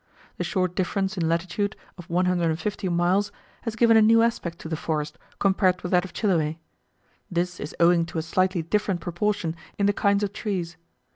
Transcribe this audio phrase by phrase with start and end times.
[0.37, 4.75] The short difference in latitude, of 150 miles, has given a new aspect to the
[4.75, 6.55] forest compared with that of Chiloe.
[7.29, 10.75] This is owing to a slightly different proportion in the kinds of trees.